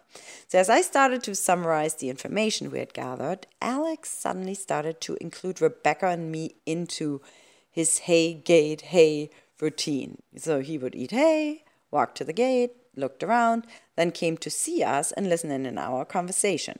So, 0.48 0.58
as 0.58 0.70
I 0.70 0.82
started 0.82 1.22
to 1.24 1.36
summarize 1.36 1.96
the 1.96 2.10
information 2.10 2.72
we 2.72 2.80
had 2.80 2.94
gathered, 2.94 3.48
Alex 3.62 4.10
suddenly 4.10 4.56
started 4.56 5.02
to 5.02 5.18
include 5.20 5.62
Rebecca 5.62 6.08
and 6.08 6.32
me 6.32 6.56
into 6.66 7.22
his 7.70 8.00
hay, 8.00 8.34
gate 8.34 8.82
hay 8.82 9.30
routine. 9.60 10.22
So, 10.36 10.62
he 10.62 10.78
would 10.78 10.96
eat 10.96 11.12
hay, 11.12 11.64
walk 11.92 12.16
to 12.16 12.24
the 12.24 12.34
gate, 12.34 12.72
looked 12.96 13.24
around, 13.24 13.66
then 13.96 14.12
came 14.12 14.38
to 14.38 14.50
see 14.50 14.84
us 14.84 15.12
and 15.12 15.30
listen 15.30 15.52
in 15.52 15.66
on 15.66 15.78
our 15.78 16.06
conversation. 16.06 16.80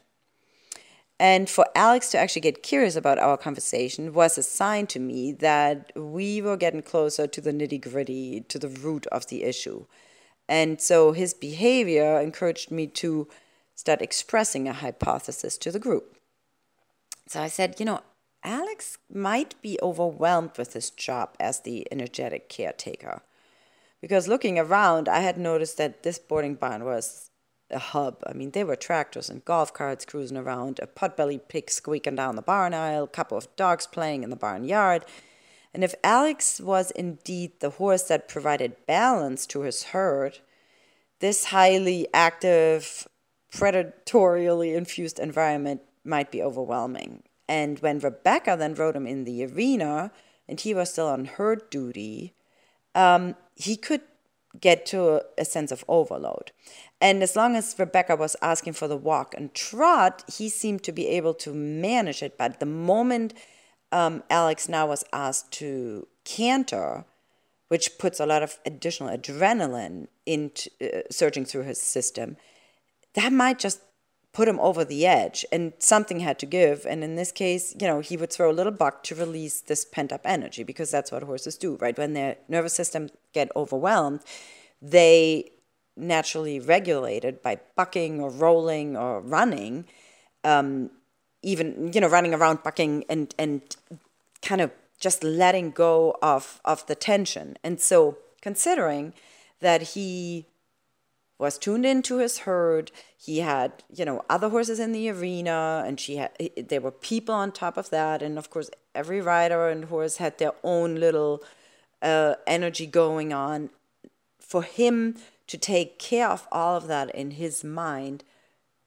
And 1.20 1.50
for 1.50 1.66
Alex 1.76 2.10
to 2.10 2.18
actually 2.18 2.42
get 2.42 2.62
curious 2.62 2.96
about 2.96 3.20
our 3.20 3.38
conversation 3.38 4.14
was 4.14 4.38
a 4.38 4.44
sign 4.44 4.86
to 4.88 5.00
me 5.00 5.32
that 5.34 5.94
we 5.96 6.42
were 6.42 6.58
getting 6.58 6.82
closer 6.82 7.26
to 7.26 7.40
the 7.40 7.54
nitty 7.54 7.90
gritty, 7.90 8.42
to 8.50 8.60
the 8.60 8.68
root 8.68 9.08
of 9.08 9.28
the 9.28 9.44
issue. 9.44 9.86
And 10.50 10.82
so 10.82 11.14
his 11.14 11.34
behavior 11.34 12.20
encouraged 12.20 12.70
me 12.70 12.88
to 12.88 13.30
start 13.76 14.02
expressing 14.02 14.68
a 14.68 14.74
hypothesis 14.74 15.58
to 15.60 15.72
the 15.72 15.80
group. 15.80 16.18
So 17.28 17.42
I 17.42 17.48
said, 17.48 17.80
you 17.80 17.86
know, 17.86 18.02
Alex 18.46 19.00
might 19.12 19.60
be 19.62 19.80
overwhelmed 19.82 20.58
with 20.58 20.74
his 20.74 20.92
job 20.92 21.36
as 21.40 21.62
the 21.62 21.88
energetic 21.92 22.48
caretaker. 22.48 23.24
Because 24.02 24.28
looking 24.28 24.60
around, 24.60 25.10
I 25.10 25.20
had 25.22 25.38
noticed 25.38 25.78
that 25.78 26.04
this 26.04 26.20
boarding 26.20 26.56
barn 26.56 26.86
was 26.86 27.32
a 27.72 27.80
hub. 27.80 28.22
I 28.28 28.34
mean, 28.34 28.52
there 28.52 28.68
were 28.68 28.76
tractors 28.76 29.30
and 29.30 29.44
golf 29.44 29.74
carts 29.74 30.06
cruising 30.06 30.38
around, 30.38 30.80
a 30.80 30.88
potbelly 30.88 31.42
pig 31.48 31.72
squeaking 31.72 32.16
down 32.16 32.36
the 32.36 32.44
barn 32.44 32.74
aisle, 32.74 33.06
a 33.06 33.08
couple 33.08 33.38
of 33.38 33.54
dogs 33.56 33.88
playing 33.88 34.24
in 34.24 34.30
the 34.30 34.36
barnyard. 34.36 35.06
And 35.74 35.84
if 35.84 35.96
Alex 36.04 36.62
was 36.62 36.92
indeed 36.92 37.60
the 37.60 37.72
horse 37.72 38.04
that 38.04 38.30
provided 38.30 38.86
balance 38.86 39.48
to 39.48 39.62
his 39.62 39.86
herd, 39.86 40.40
this 41.20 41.46
highly 41.46 42.08
active, 42.14 43.08
predatorially 43.52 44.76
infused 44.76 45.18
environment 45.18 45.82
might 46.04 46.32
be 46.32 46.44
overwhelming. 46.44 47.24
And 47.48 47.80
when 47.80 48.00
Rebecca 48.00 48.56
then 48.58 48.74
rode 48.74 48.96
him 48.96 49.08
in 49.08 49.24
the 49.24 49.46
arena 49.46 50.12
and 50.48 50.60
he 50.60 50.74
was 50.74 50.92
still 50.92 51.08
on 51.08 51.26
herd 51.26 51.70
duty, 51.70 52.34
um, 52.94 53.36
he 53.56 53.76
could 53.78 54.02
get 54.60 54.86
to 54.88 55.10
a, 55.10 55.22
a 55.38 55.46
sense 55.46 55.72
of 55.72 55.84
overload. 55.88 56.52
And 57.02 57.22
as 57.22 57.36
long 57.36 57.56
as 57.56 57.76
Rebecca 57.78 58.16
was 58.16 58.36
asking 58.42 58.74
for 58.74 58.88
the 58.88 58.98
walk 58.98 59.34
and 59.36 59.54
trot, 59.54 60.24
he 60.32 60.50
seemed 60.50 60.84
to 60.84 60.92
be 60.92 61.08
able 61.08 61.34
to 61.36 61.54
manage 61.54 62.24
it. 62.24 62.38
But 62.38 62.60
the 62.60 62.66
moment 62.66 63.34
um, 63.92 64.24
Alex 64.30 64.68
now 64.70 64.88
was 64.88 65.04
asked 65.14 65.52
to 65.54 66.08
canter, 66.24 67.06
which 67.68 67.98
puts 67.98 68.20
a 68.20 68.26
lot 68.26 68.44
of 68.44 68.60
additional 68.66 69.16
adrenaline 69.16 70.08
into 70.26 70.70
uh, 70.82 71.02
surging 71.12 71.46
through 71.46 71.64
his 71.64 71.82
system, 71.82 72.38
that 73.14 73.32
might 73.32 73.60
just 73.60 73.82
put 74.36 74.48
him 74.48 74.60
over 74.60 74.84
the 74.86 75.08
edge 75.08 75.46
and 75.52 75.74
something 75.80 76.20
had 76.20 76.38
to 76.38 76.46
give 76.46 76.86
and 76.86 77.04
in 77.04 77.16
this 77.16 77.32
case 77.32 77.74
you 77.80 77.88
know 77.88 78.00
he 78.02 78.18
would 78.18 78.32
throw 78.32 78.52
a 78.52 78.58
little 78.60 78.78
buck 78.84 79.02
to 79.02 79.16
release 79.16 79.62
this 79.62 79.86
pent 79.86 80.12
up 80.12 80.22
energy 80.26 80.64
because 80.72 80.92
that's 80.92 81.12
what 81.12 81.24
horses 81.24 81.58
do 81.58 81.78
right 81.78 81.98
when 81.98 82.14
their 82.14 82.36
nervous 82.48 82.74
system 82.74 83.10
get 83.34 83.50
overwhelmed 83.56 84.20
they 84.82 85.52
naturally 85.98 86.60
regulated 86.60 87.42
by 87.42 87.60
bucking 87.76 88.20
or 88.20 88.30
rolling 88.30 88.98
or 88.98 89.22
running, 89.22 89.86
um, 90.44 90.90
even 91.42 91.92
you 91.94 92.02
know 92.02 92.08
running 92.08 92.34
around 92.34 92.64
bucking 92.64 93.06
and 93.10 93.34
and 93.38 93.62
kind 94.42 94.62
of 94.62 94.72
just 95.00 95.24
letting 95.24 95.72
go 95.72 96.16
of 96.22 96.60
of 96.66 96.86
the 96.88 96.96
tension. 96.96 97.58
And 97.64 97.80
so 97.80 98.18
considering 98.42 99.14
that 99.62 99.82
he 99.82 100.46
was 101.38 101.58
tuned 101.58 101.86
into 101.86 102.18
his 102.20 102.40
herd, 102.40 102.92
he 103.18 103.40
had 103.40 103.84
you 103.94 104.06
know 104.06 104.24
other 104.30 104.50
horses 104.50 104.80
in 104.80 104.92
the 104.92 105.10
arena, 105.10 105.84
and 105.86 106.00
she 106.00 106.18
had 106.18 106.32
there 106.58 106.82
were 106.82 106.92
people 106.92 107.36
on 107.36 107.52
top 107.52 107.78
of 107.78 107.90
that, 107.90 108.22
and 108.22 108.38
of 108.38 108.50
course 108.50 108.70
every 108.94 109.22
rider 109.22 109.68
and 109.70 109.86
horse 109.86 110.18
had 110.18 110.38
their 110.38 110.54
own 110.64 110.96
little 110.96 111.44
uh, 112.02 112.36
energy 112.48 112.86
going 112.86 113.34
on. 113.34 113.70
For 114.40 114.64
him 114.64 115.16
to 115.48 115.58
take 115.58 116.00
care 116.00 116.30
of 116.30 116.48
all 116.52 116.78
of 116.78 116.88
that 116.88 117.14
in 117.14 117.32
his 117.32 117.64
mind 117.64 118.24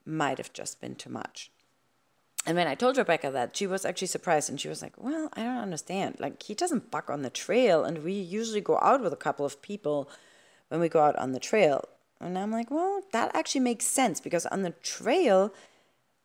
might 0.07 0.38
have 0.38 0.52
just 0.52 0.81
been 0.81 0.95
too 0.95 1.11
much. 1.11 1.50
And 2.47 2.57
when 2.57 2.67
I 2.67 2.75
told 2.75 2.97
Rebecca 2.97 3.31
that, 3.31 3.57
she 3.57 3.67
was 3.67 3.85
actually 3.85 4.09
surprised 4.09 4.49
and 4.49 4.59
she 4.61 4.69
was 4.69 4.81
like, 4.81 4.95
Well, 4.97 5.28
I 5.35 5.43
don't 5.43 5.59
understand. 5.59 6.17
Like, 6.19 6.43
he 6.43 6.55
doesn't 6.55 6.90
buck 6.90 7.11
on 7.11 7.23
the 7.23 7.31
trail, 7.31 7.85
and 7.85 8.02
we 8.02 8.12
usually 8.12 8.62
go 8.62 8.78
out 8.81 9.02
with 9.02 9.12
a 9.12 9.17
couple 9.17 9.45
of 9.45 9.61
people 9.61 10.09
when 10.69 10.81
we 10.81 10.88
go 10.88 11.02
out 11.02 11.17
on 11.17 11.33
the 11.33 11.40
trail. 11.40 11.85
And 12.20 12.38
I'm 12.38 12.50
like, 12.50 12.70
Well, 12.70 13.02
that 13.12 13.34
actually 13.34 13.60
makes 13.62 13.87
sense 13.87 14.20
because 14.20 14.46
on 14.46 14.62
the 14.62 14.70
trail, 14.70 15.52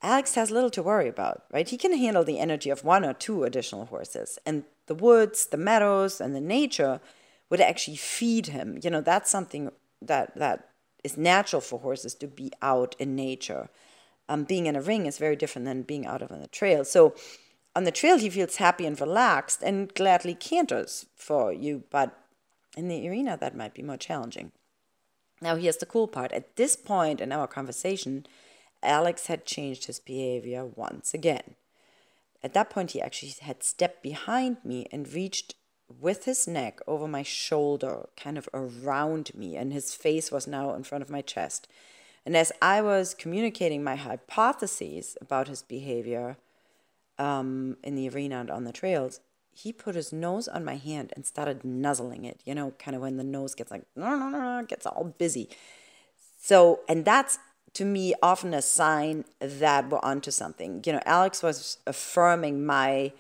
Alex 0.02 0.36
has 0.36 0.52
little 0.52 0.70
to 0.72 0.84
worry 0.84 1.08
about, 1.08 1.44
right? 1.52 1.68
He 1.68 1.78
can 1.78 1.98
handle 1.98 2.24
the 2.24 2.40
energy 2.40 2.70
of 2.70 2.84
one 2.84 3.06
or 3.06 3.14
two 3.14 3.46
additional 3.46 3.86
horses, 3.86 4.38
and 4.46 4.64
the 4.88 4.96
woods, 4.96 5.46
the 5.46 5.58
meadows, 5.58 6.20
and 6.20 6.36
the 6.36 6.42
nature 6.42 7.00
would 7.50 7.62
actually 7.62 7.96
feed 7.96 8.48
him. 8.48 8.78
You 8.84 8.90
know, 8.90 9.02
that's 9.02 9.32
something 9.32 9.72
that 10.02 10.36
that 10.36 10.70
is 11.04 11.18
natural 11.18 11.62
for 11.62 11.80
horses 11.80 12.16
to 12.16 12.28
be 12.28 12.52
out 12.62 12.96
in 13.00 13.16
nature. 13.16 13.70
Um, 14.30 14.44
being 14.46 14.66
in 14.66 14.76
a 14.76 14.82
ring 14.82 15.06
is 15.06 15.18
very 15.18 15.36
different 15.36 15.66
than 15.66 15.84
being 15.84 16.06
out 16.06 16.22
on 16.22 16.40
the 16.40 16.48
trail. 16.48 16.86
So 16.86 17.14
on 17.76 17.84
the 17.84 17.92
trail, 17.92 18.18
he 18.18 18.30
feels 18.30 18.58
happy 18.58 18.86
and 18.86 19.00
relaxed 19.00 19.62
and 19.62 19.94
gladly 19.94 20.36
canters 20.36 21.06
for 21.16 21.52
you, 21.52 21.84
but 21.90 22.18
in 22.78 22.88
the 22.88 23.08
arena, 23.08 23.38
that 23.40 23.56
might 23.56 23.74
be 23.74 23.82
more 23.82 23.98
challenging. 23.98 24.52
Now, 25.44 25.58
here's 25.58 25.78
the 25.78 25.86
cool 25.86 26.08
part. 26.08 26.32
At 26.32 26.56
this 26.56 26.78
point 26.78 27.20
in 27.20 27.34
our 27.34 27.48
conversation, 27.48 28.26
Alex 28.82 29.28
had 29.28 29.46
changed 29.46 29.86
his 29.86 30.00
behavior 30.00 30.64
once 30.64 31.14
again. 31.14 31.56
At 32.42 32.54
that 32.54 32.70
point, 32.70 32.92
he 32.92 33.02
actually 33.02 33.34
had 33.42 33.62
stepped 33.62 34.02
behind 34.02 34.58
me 34.64 34.88
and 34.90 35.12
reached 35.12 35.56
with 36.00 36.24
his 36.24 36.48
neck 36.48 36.80
over 36.88 37.10
my 37.10 37.24
shoulder, 37.24 38.08
kind 38.16 38.38
of 38.38 38.48
around 38.54 39.36
me, 39.36 39.58
and 39.58 39.74
his 39.74 39.94
face 39.94 40.32
was 40.32 40.48
now 40.48 40.74
in 40.76 40.84
front 40.84 41.02
of 41.02 41.10
my 41.10 41.22
chest. 41.22 41.68
And 42.26 42.38
as 42.38 42.54
I 42.62 42.82
was 42.82 43.14
communicating 43.14 43.84
my 43.84 43.96
hypotheses 43.96 45.18
about 45.20 45.50
his 45.50 45.62
behavior 45.62 46.38
um, 47.20 47.76
in 47.84 47.96
the 47.96 48.08
arena 48.08 48.40
and 48.40 48.50
on 48.50 48.64
the 48.64 48.72
trails, 48.72 49.20
he 49.54 49.72
put 49.72 49.96
his 49.96 50.12
nose 50.12 50.48
on 50.48 50.66
my 50.66 50.76
hand 50.76 51.14
and 51.16 51.26
started 51.26 51.64
nuzzling 51.64 52.26
it, 52.26 52.42
you 52.46 52.56
know, 52.56 52.74
kind 52.80 52.96
of 52.96 53.02
when 53.02 53.18
the 53.18 53.24
nose 53.24 53.56
gets 53.56 53.72
like, 53.72 53.84
no, 53.96 54.16
no, 54.16 54.30
no, 54.30 54.60
no, 54.60 54.66
gets 54.66 54.86
all 54.86 55.14
busy. 55.18 55.50
So, 56.40 56.82
and 56.90 57.06
that's 57.06 57.38
to 57.74 57.86
me 57.86 58.14
often 58.22 58.54
a 58.54 58.62
sign 58.62 59.26
that 59.40 59.90
we're 59.90 60.00
onto 60.00 60.32
something. 60.32 60.82
You 60.86 60.94
know, 60.94 61.02
Alex 61.06 61.42
was 61.44 61.78
affirming 61.88 62.66
my 62.66 63.14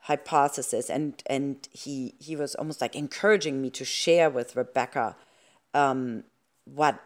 hypothesis 0.00 0.90
and 0.90 1.22
and 1.26 1.66
he 1.72 2.14
he 2.18 2.36
was 2.36 2.54
almost 2.56 2.80
like 2.80 2.94
encouraging 2.94 3.62
me 3.62 3.70
to 3.70 3.84
share 3.86 4.28
with 4.28 4.54
Rebecca 4.54 5.16
um, 5.72 6.24
what 6.64 7.02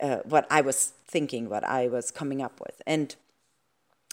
uh, 0.00 0.18
what 0.24 0.46
I 0.50 0.62
was 0.62 0.92
thinking, 1.06 1.48
what 1.48 1.64
I 1.64 1.88
was 1.88 2.10
coming 2.10 2.42
up 2.42 2.60
with, 2.60 2.82
and 2.86 3.14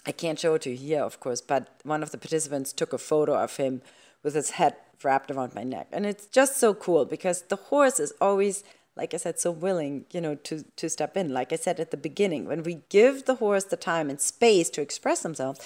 I 0.06 0.12
can't 0.12 0.38
show 0.38 0.54
it 0.54 0.62
to 0.62 0.70
you 0.70 0.76
here, 0.76 1.02
of 1.02 1.20
course, 1.20 1.40
but 1.40 1.68
one 1.82 2.02
of 2.02 2.10
the 2.10 2.18
participants 2.18 2.72
took 2.72 2.92
a 2.92 2.98
photo 2.98 3.34
of 3.34 3.56
him 3.56 3.82
with 4.22 4.34
his 4.34 4.50
head 4.50 4.76
wrapped 5.02 5.30
around 5.30 5.54
my 5.54 5.64
neck, 5.64 5.88
and 5.92 6.06
it's 6.06 6.26
just 6.26 6.58
so 6.58 6.72
cool 6.74 7.04
because 7.04 7.42
the 7.42 7.56
horse 7.56 8.00
is 8.00 8.12
always 8.20 8.64
like 8.96 9.12
I 9.12 9.16
said, 9.16 9.40
so 9.40 9.50
willing, 9.50 10.04
you 10.12 10.20
know, 10.20 10.36
to 10.36 10.64
to 10.76 10.88
step 10.88 11.16
in. 11.16 11.34
Like 11.34 11.52
I 11.52 11.56
said 11.56 11.80
at 11.80 11.90
the 11.90 11.96
beginning, 11.96 12.46
when 12.46 12.62
we 12.62 12.82
give 12.88 13.24
the 13.24 13.34
horse 13.36 13.64
the 13.64 13.76
time 13.76 14.08
and 14.08 14.20
space 14.20 14.70
to 14.70 14.80
express 14.80 15.22
themselves, 15.22 15.60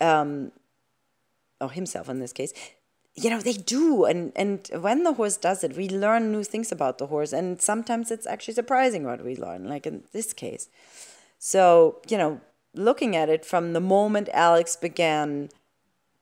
um, 0.00 0.52
or 1.60 1.70
himself 1.70 2.08
in 2.08 2.20
this 2.20 2.32
case, 2.32 2.52
you 3.14 3.30
know, 3.30 3.40
they 3.40 3.52
do. 3.52 4.04
And, 4.04 4.32
and 4.36 4.68
when 4.80 5.02
the 5.02 5.14
horse 5.14 5.36
does 5.36 5.64
it, 5.64 5.76
we 5.76 5.88
learn 5.88 6.32
new 6.32 6.44
things 6.44 6.70
about 6.72 6.98
the 6.98 7.06
horse. 7.06 7.32
And 7.32 7.60
sometimes 7.60 8.10
it's 8.10 8.26
actually 8.26 8.54
surprising 8.54 9.04
what 9.04 9.24
we 9.24 9.36
learn, 9.36 9.68
like 9.68 9.86
in 9.86 10.04
this 10.12 10.32
case. 10.32 10.68
So, 11.38 12.00
you 12.08 12.16
know, 12.16 12.40
looking 12.78 13.16
at 13.16 13.28
it 13.28 13.44
from 13.44 13.72
the 13.72 13.80
moment 13.80 14.28
Alex 14.32 14.76
began 14.76 15.48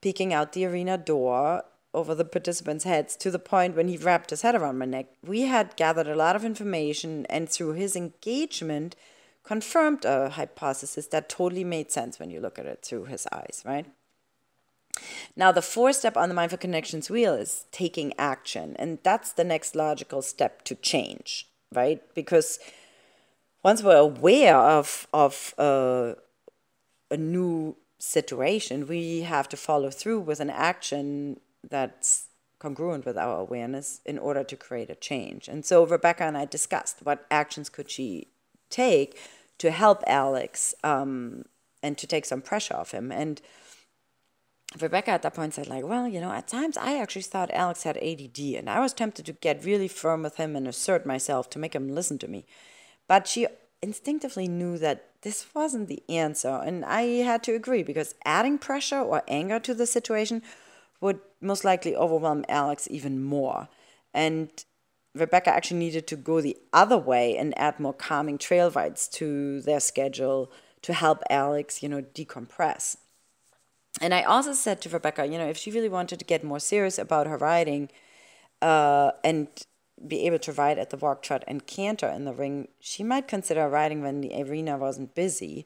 peeking 0.01 0.33
out 0.33 0.53
the 0.53 0.65
arena 0.65 0.97
door 0.97 1.63
over 1.93 2.13
the 2.13 2.25
participants' 2.25 2.83
heads 2.83 3.15
to 3.15 3.31
the 3.31 3.39
point 3.39 3.75
when 3.75 3.87
he 3.87 3.97
wrapped 3.97 4.29
his 4.29 4.41
head 4.41 4.55
around 4.55 4.77
my 4.77 4.85
neck, 4.85 5.07
we 5.25 5.41
had 5.41 5.75
gathered 5.75 6.07
a 6.07 6.15
lot 6.15 6.35
of 6.35 6.43
information 6.43 7.25
and 7.27 7.49
through 7.49 7.73
his 7.73 7.95
engagement 7.95 8.95
confirmed 9.43 10.03
a 10.03 10.29
hypothesis 10.31 11.07
that 11.07 11.29
totally 11.29 11.63
made 11.63 11.91
sense 11.91 12.19
when 12.19 12.29
you 12.29 12.39
look 12.39 12.59
at 12.59 12.65
it 12.65 12.83
through 12.83 13.05
his 13.05 13.25
eyes, 13.31 13.63
right? 13.65 13.85
Now, 15.35 15.51
the 15.51 15.61
fourth 15.61 15.95
step 15.95 16.17
on 16.17 16.27
the 16.27 16.35
Mindful 16.35 16.57
Connections 16.57 17.09
wheel 17.09 17.33
is 17.33 17.65
taking 17.71 18.13
action. 18.17 18.75
And 18.77 18.99
that's 19.03 19.31
the 19.31 19.43
next 19.43 19.75
logical 19.75 20.21
step 20.21 20.63
to 20.63 20.75
change, 20.75 21.47
right? 21.73 22.01
Because 22.13 22.59
once 23.63 23.81
we're 23.83 23.95
aware 23.95 24.57
of, 24.57 25.07
of 25.13 25.53
uh, 25.57 26.13
a 27.09 27.17
new 27.17 27.77
situation, 27.99 28.87
we 28.87 29.21
have 29.21 29.49
to 29.49 29.57
follow 29.57 29.89
through 29.89 30.19
with 30.19 30.39
an 30.39 30.49
action 30.49 31.39
that's 31.67 32.27
congruent 32.59 33.05
with 33.05 33.17
our 33.17 33.39
awareness 33.39 34.01
in 34.05 34.17
order 34.17 34.43
to 34.43 34.55
create 34.55 34.89
a 34.89 34.95
change. 34.95 35.47
And 35.47 35.65
so 35.65 35.85
Rebecca 35.85 36.23
and 36.23 36.37
I 36.37 36.45
discussed 36.45 36.99
what 37.03 37.25
actions 37.29 37.69
could 37.69 37.89
she 37.89 38.27
take 38.69 39.19
to 39.59 39.71
help 39.71 40.03
Alex 40.07 40.73
um, 40.83 41.45
and 41.83 41.97
to 41.97 42.07
take 42.07 42.25
some 42.25 42.41
pressure 42.41 42.75
off 42.75 42.91
him. 42.91 43.11
And 43.11 43.41
Rebecca 44.79 45.11
at 45.11 45.21
that 45.21 45.33
point 45.33 45.53
said, 45.53 45.67
like, 45.67 45.85
well, 45.85 46.07
you 46.07 46.19
know, 46.19 46.31
at 46.31 46.47
times 46.47 46.77
I 46.77 46.99
actually 46.99 47.21
thought 47.21 47.51
Alex 47.53 47.83
had 47.83 47.97
ADD, 47.97 48.39
and 48.39 48.69
I 48.69 48.79
was 48.79 48.93
tempted 48.93 49.25
to 49.25 49.33
get 49.33 49.63
really 49.63 49.87
firm 49.87 50.23
with 50.23 50.37
him 50.37 50.55
and 50.55 50.67
assert 50.67 51.05
myself 51.05 51.49
to 51.51 51.59
make 51.59 51.73
him 51.73 51.87
listen 51.87 52.17
to 52.19 52.27
me. 52.27 52.45
But 53.07 53.27
she 53.27 53.47
instinctively 53.81 54.47
knew 54.47 54.77
that 54.79 55.06
this 55.21 55.47
wasn't 55.53 55.87
the 55.87 56.03
answer, 56.09 56.61
and 56.63 56.85
I 56.85 57.01
had 57.23 57.43
to 57.43 57.53
agree 57.53 57.83
because 57.83 58.15
adding 58.25 58.57
pressure 58.57 58.99
or 58.99 59.23
anger 59.27 59.59
to 59.59 59.73
the 59.73 59.85
situation 59.85 60.41
would 61.01 61.19
most 61.41 61.63
likely 61.63 61.95
overwhelm 61.95 62.45
Alex 62.47 62.87
even 62.89 63.23
more. 63.23 63.67
And 64.13 64.49
Rebecca 65.13 65.49
actually 65.49 65.79
needed 65.79 66.07
to 66.07 66.15
go 66.15 66.41
the 66.41 66.57
other 66.73 66.97
way 66.97 67.37
and 67.37 67.57
add 67.57 67.79
more 67.79 67.93
calming 67.93 68.37
trail 68.37 68.69
rides 68.71 69.07
to 69.09 69.61
their 69.61 69.79
schedule 69.79 70.51
to 70.83 70.93
help 70.93 71.23
Alex, 71.29 71.81
you 71.81 71.89
know, 71.89 72.01
decompress. 72.01 72.97
And 73.99 74.13
I 74.13 74.21
also 74.23 74.53
said 74.53 74.81
to 74.81 74.89
Rebecca, 74.89 75.25
you 75.25 75.37
know, 75.37 75.47
if 75.47 75.57
she 75.57 75.71
really 75.71 75.89
wanted 75.89 76.19
to 76.19 76.25
get 76.25 76.43
more 76.43 76.59
serious 76.59 76.99
about 76.99 77.27
her 77.27 77.37
riding 77.37 77.89
uh, 78.61 79.11
and 79.23 79.47
be 80.05 80.25
able 80.25 80.39
to 80.39 80.51
ride 80.51 80.77
at 80.77 80.89
the 80.89 80.97
walk, 80.97 81.21
trot, 81.21 81.43
and 81.47 81.65
canter 81.65 82.07
in 82.07 82.25
the 82.25 82.33
ring, 82.33 82.67
she 82.79 83.03
might 83.03 83.27
consider 83.27 83.67
riding 83.67 84.01
when 84.01 84.21
the 84.21 84.39
arena 84.41 84.77
wasn't 84.77 85.15
busy 85.15 85.65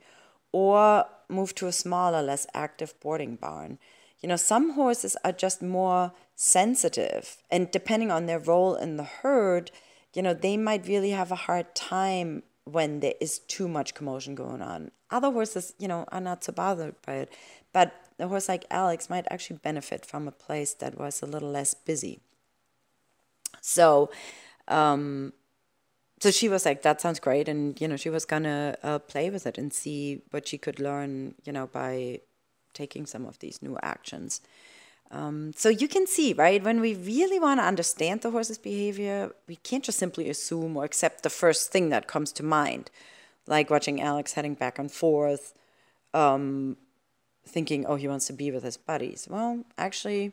or 0.52 1.06
move 1.28 1.56
to 1.56 1.68
a 1.68 1.72
smaller, 1.72 2.22
less 2.22 2.48
active 2.54 2.94
boarding 3.00 3.36
barn. 3.36 3.80
You 4.22 4.30
know, 4.30 4.36
some 4.36 4.74
horses 4.74 5.18
are 5.24 5.32
just 5.32 5.62
more 5.62 6.12
sensitive, 6.36 7.38
and 7.50 7.72
depending 7.72 8.12
on 8.12 8.26
their 8.26 8.40
role 8.40 8.76
in 8.76 8.98
the 8.98 9.04
herd, 9.04 9.72
you 10.14 10.22
know, 10.22 10.34
they 10.34 10.58
might 10.58 10.88
really 10.88 11.12
have 11.12 11.32
a 11.32 11.36
hard 11.36 11.74
time 11.74 12.44
when 12.66 13.00
there 13.00 13.16
is 13.20 13.40
too 13.40 13.68
much 13.68 13.94
commotion 13.94 14.36
going 14.36 14.62
on. 14.62 14.92
Other 15.10 15.32
horses, 15.32 15.74
you 15.80 15.88
know, 15.88 16.06
are 16.12 16.22
not 16.22 16.44
so 16.44 16.54
bothered 16.54 16.96
by 17.06 17.14
it. 17.16 17.34
But 17.74 17.94
a 18.20 18.28
horse 18.28 18.50
like 18.50 18.66
Alex 18.70 19.10
might 19.10 19.26
actually 19.32 19.58
benefit 19.58 20.06
from 20.06 20.28
a 20.28 20.32
place 20.32 20.74
that 20.76 20.98
was 21.00 21.22
a 21.22 21.26
little 21.26 21.50
less 21.50 21.74
busy. 21.74 22.20
So, 23.62 24.10
um, 24.68 25.34
so 26.20 26.32
she 26.32 26.50
was 26.50 26.66
like, 26.66 26.82
"That 26.82 27.02
sounds 27.02 27.20
great," 27.20 27.48
and 27.48 27.80
you 27.80 27.88
know, 27.88 27.98
she 27.98 28.10
was 28.10 28.26
gonna 28.26 28.76
uh, 28.84 29.00
play 29.00 29.30
with 29.30 29.48
it 29.48 29.58
and 29.58 29.74
see 29.74 30.22
what 30.32 30.48
she 30.48 30.58
could 30.58 30.80
learn, 30.80 31.36
you 31.46 31.54
know, 31.54 31.68
by 31.68 32.20
taking 32.74 33.06
some 33.06 33.26
of 33.26 33.40
these 33.40 33.62
new 33.62 33.78
actions. 33.82 34.42
Um, 35.12 35.52
so 35.56 35.68
you 35.68 35.88
can 35.90 36.08
see, 36.08 36.34
right, 36.34 36.64
when 36.64 36.80
we 36.80 36.96
really 36.96 37.38
want 37.40 37.60
to 37.60 37.66
understand 37.66 38.22
the 38.22 38.32
horse's 38.32 38.58
behavior, 38.58 39.32
we 39.48 39.58
can't 39.58 39.84
just 39.84 40.00
simply 40.00 40.30
assume 40.30 40.78
or 40.78 40.86
accept 40.86 41.24
the 41.24 41.30
first 41.30 41.72
thing 41.72 41.90
that 41.90 42.08
comes 42.08 42.32
to 42.34 42.44
mind, 42.44 42.90
like 43.46 43.70
watching 43.70 44.02
Alex 44.02 44.34
heading 44.34 44.54
back 44.54 44.80
and 44.80 44.90
forth, 44.90 45.54
um, 46.14 46.78
thinking, 47.46 47.86
oh, 47.86 47.96
he 47.96 48.08
wants 48.08 48.28
to 48.28 48.34
be 48.34 48.52
with 48.52 48.64
his 48.64 48.78
buddies. 48.78 49.28
Well, 49.30 49.66
actually, 49.78 50.32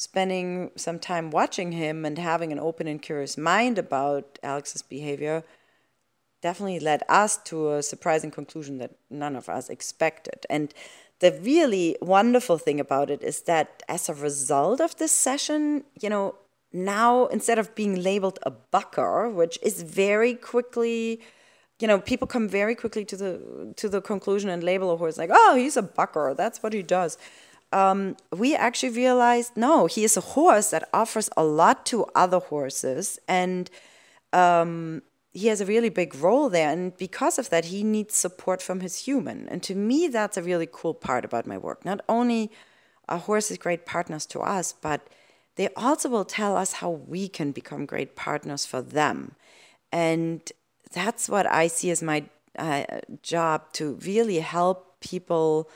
spending 0.00 0.70
some 0.76 0.98
time 0.98 1.30
watching 1.30 1.72
him 1.72 2.06
and 2.06 2.16
having 2.16 2.52
an 2.52 2.58
open 2.58 2.86
and 2.86 3.02
curious 3.02 3.36
mind 3.36 3.76
about 3.76 4.38
Alex's 4.42 4.80
behavior 4.80 5.44
definitely 6.40 6.80
led 6.80 7.02
us 7.06 7.36
to 7.36 7.74
a 7.74 7.82
surprising 7.82 8.30
conclusion 8.30 8.78
that 8.78 8.92
none 9.10 9.36
of 9.36 9.50
us 9.50 9.68
expected. 9.68 10.46
And 10.48 10.72
the 11.18 11.38
really 11.42 11.98
wonderful 12.00 12.56
thing 12.56 12.80
about 12.80 13.10
it 13.10 13.22
is 13.22 13.42
that 13.42 13.82
as 13.90 14.08
a 14.08 14.14
result 14.14 14.80
of 14.80 14.96
this 14.96 15.12
session, 15.12 15.84
you 16.00 16.08
know, 16.08 16.34
now 16.72 17.26
instead 17.26 17.58
of 17.58 17.74
being 17.74 18.02
labeled 18.02 18.38
a 18.44 18.50
bucker, 18.50 19.28
which 19.28 19.58
is 19.62 19.82
very 19.82 20.34
quickly 20.34 21.20
you 21.78 21.88
know, 21.88 21.98
people 21.98 22.26
come 22.26 22.46
very 22.46 22.74
quickly 22.74 23.06
to 23.06 23.16
the 23.16 23.72
to 23.76 23.88
the 23.88 24.02
conclusion 24.02 24.50
and 24.50 24.62
label 24.62 24.90
a 24.92 24.96
horse 24.96 25.16
like, 25.16 25.30
oh, 25.32 25.56
he's 25.56 25.78
a 25.78 25.82
bucker. 25.82 26.34
That's 26.36 26.62
what 26.62 26.74
he 26.74 26.82
does. 26.82 27.16
Um, 27.72 28.16
we 28.32 28.56
actually 28.56 28.90
realized 28.90 29.56
no, 29.56 29.86
he 29.86 30.02
is 30.04 30.16
a 30.16 30.20
horse 30.20 30.70
that 30.70 30.88
offers 30.92 31.30
a 31.36 31.44
lot 31.44 31.86
to 31.86 32.04
other 32.14 32.40
horses, 32.40 33.18
and 33.28 33.70
um, 34.32 35.02
he 35.32 35.46
has 35.46 35.60
a 35.60 35.66
really 35.66 35.88
big 35.88 36.14
role 36.16 36.48
there. 36.48 36.70
And 36.70 36.96
because 36.96 37.38
of 37.38 37.50
that, 37.50 37.66
he 37.66 37.84
needs 37.84 38.14
support 38.16 38.60
from 38.60 38.80
his 38.80 39.04
human. 39.04 39.48
And 39.48 39.62
to 39.62 39.74
me, 39.74 40.08
that's 40.08 40.36
a 40.36 40.42
really 40.42 40.68
cool 40.70 40.94
part 40.94 41.24
about 41.24 41.46
my 41.46 41.58
work. 41.58 41.84
Not 41.84 42.00
only 42.08 42.50
are 43.08 43.18
horses 43.18 43.58
great 43.58 43.86
partners 43.86 44.26
to 44.26 44.40
us, 44.40 44.72
but 44.72 45.06
they 45.56 45.68
also 45.76 46.08
will 46.08 46.24
tell 46.24 46.56
us 46.56 46.74
how 46.74 46.90
we 46.90 47.28
can 47.28 47.52
become 47.52 47.86
great 47.86 48.16
partners 48.16 48.66
for 48.66 48.82
them. 48.82 49.34
And 49.92 50.40
that's 50.92 51.28
what 51.28 51.46
I 51.46 51.66
see 51.66 51.90
as 51.90 52.02
my 52.02 52.24
uh, 52.58 52.84
job 53.22 53.72
to 53.74 53.94
really 54.04 54.40
help 54.40 55.00
people 55.00 55.68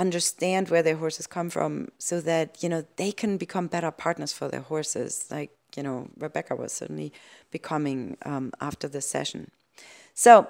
understand 0.00 0.70
where 0.70 0.82
their 0.82 0.96
horses 0.96 1.26
come 1.26 1.50
from 1.50 1.88
so 1.98 2.20
that 2.22 2.62
you 2.62 2.68
know 2.68 2.82
they 2.96 3.12
can 3.12 3.36
become 3.36 3.66
better 3.66 3.90
partners 3.90 4.32
for 4.32 4.48
their 4.48 4.62
horses 4.72 5.26
like 5.30 5.50
you 5.76 5.82
know 5.82 6.08
rebecca 6.16 6.56
was 6.56 6.72
certainly 6.72 7.12
becoming 7.50 8.16
um, 8.24 8.52
after 8.60 8.88
this 8.88 9.08
session. 9.08 9.50
So 10.14 10.48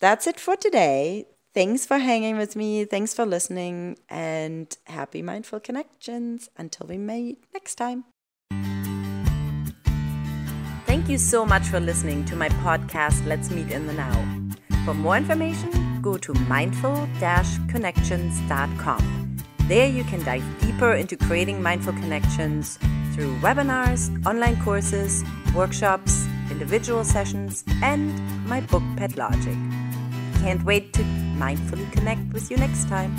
that's 0.00 0.26
it 0.26 0.38
for 0.38 0.56
today. 0.56 1.26
Thanks 1.54 1.84
for 1.84 1.98
hanging 1.98 2.38
with 2.38 2.56
me. 2.56 2.84
Thanks 2.84 3.12
for 3.12 3.26
listening 3.26 3.98
and 4.08 4.74
happy 4.84 5.20
mindful 5.20 5.60
connections. 5.60 6.48
Until 6.56 6.86
we 6.86 6.96
meet 6.96 7.44
next 7.52 7.74
time. 7.74 8.04
Thank 10.86 11.08
you 11.08 11.18
so 11.18 11.44
much 11.44 11.66
for 11.66 11.80
listening 11.80 12.24
to 12.26 12.36
my 12.36 12.48
podcast, 12.66 13.26
Let's 13.26 13.50
Meet 13.50 13.70
in 13.70 13.86
the 13.86 13.92
Now. 13.92 14.41
For 14.84 14.94
more 14.94 15.16
information, 15.16 16.00
go 16.02 16.16
to 16.18 16.34
mindful 16.48 17.08
connections.com. 17.68 19.36
There 19.68 19.86
you 19.86 20.02
can 20.04 20.24
dive 20.24 20.44
deeper 20.60 20.92
into 20.94 21.16
creating 21.16 21.62
mindful 21.62 21.92
connections 21.92 22.80
through 23.14 23.36
webinars, 23.36 24.10
online 24.26 24.60
courses, 24.60 25.22
workshops, 25.54 26.26
individual 26.50 27.04
sessions, 27.04 27.64
and 27.80 28.20
my 28.46 28.60
book, 28.60 28.82
Pet 28.96 29.16
Logic. 29.16 29.56
Can't 30.40 30.64
wait 30.64 30.92
to 30.94 31.02
mindfully 31.38 31.90
connect 31.92 32.32
with 32.32 32.50
you 32.50 32.56
next 32.56 32.88
time. 32.88 33.14